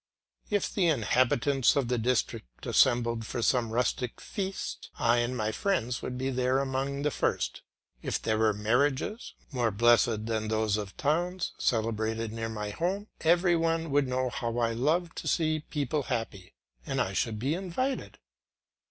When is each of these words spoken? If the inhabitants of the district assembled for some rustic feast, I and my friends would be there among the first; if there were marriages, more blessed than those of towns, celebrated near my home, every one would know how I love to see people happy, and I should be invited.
If 0.49 0.73
the 0.73 0.87
inhabitants 0.87 1.75
of 1.75 1.87
the 1.87 1.99
district 1.99 2.65
assembled 2.65 3.23
for 3.23 3.43
some 3.43 3.69
rustic 3.69 4.19
feast, 4.19 4.89
I 4.97 5.17
and 5.17 5.37
my 5.37 5.51
friends 5.51 6.01
would 6.01 6.17
be 6.17 6.31
there 6.31 6.57
among 6.57 7.03
the 7.03 7.11
first; 7.11 7.61
if 8.01 8.19
there 8.19 8.39
were 8.39 8.51
marriages, 8.51 9.35
more 9.51 9.69
blessed 9.69 10.25
than 10.25 10.47
those 10.47 10.75
of 10.75 10.97
towns, 10.97 11.53
celebrated 11.59 12.33
near 12.33 12.49
my 12.49 12.71
home, 12.71 13.09
every 13.21 13.55
one 13.55 13.91
would 13.91 14.07
know 14.07 14.31
how 14.31 14.57
I 14.57 14.71
love 14.73 15.13
to 15.13 15.27
see 15.27 15.65
people 15.69 16.01
happy, 16.01 16.55
and 16.83 16.99
I 16.99 17.13
should 17.13 17.37
be 17.37 17.53
invited. 17.53 18.17